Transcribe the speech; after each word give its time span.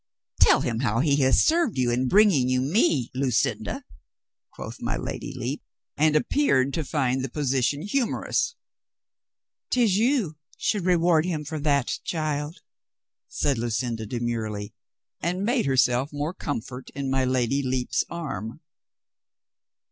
"Tell 0.41 0.61
him 0.61 0.79
how 0.79 1.01
he 1.01 1.17
has 1.17 1.43
served 1.45 1.77
you 1.77 1.91
in 1.91 2.07
bringing 2.07 2.49
you 2.49 2.59
me, 2.59 3.11
Lucinda," 3.13 3.83
quoth 4.51 4.81
my 4.81 4.97
Lady 4.97 5.31
Lepe, 5.35 5.61
and 5.95 6.15
appeared 6.15 6.73
to 6.73 6.83
find 6.83 7.21
the 7.23 7.29
position 7.29 7.83
humorous." 7.83 8.55
'Tis 9.69 9.97
you 9.97 10.37
should 10.57 10.85
reward 10.85 11.25
him 11.27 11.45
for 11.45 11.59
that, 11.59 11.99
child," 12.03 12.61
said 13.27 13.59
Lucinda 13.59 14.07
demurely, 14.07 14.73
and 15.21 15.43
made 15.45 15.67
herself 15.67 16.11
more 16.11 16.33
com 16.33 16.61
fort 16.61 16.89
in 16.95 17.11
my 17.11 17.23
Lady 17.23 17.61
Lepe's 17.61 18.03
arm. 18.09 18.59